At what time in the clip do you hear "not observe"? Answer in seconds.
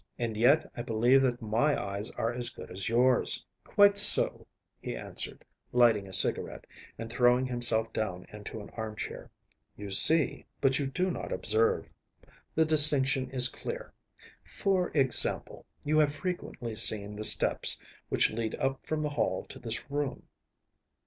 11.11-11.87